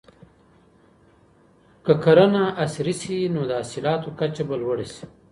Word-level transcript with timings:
که 1.85 1.93
کرنه 2.03 2.43
عصري 2.63 2.93
سي 3.01 3.17
نو 3.33 3.41
د 3.49 3.51
حاصلاتو 3.59 4.09
کچه 4.19 4.43
به 4.47 4.55
لوړه 4.61 4.87
سي. 4.93 5.05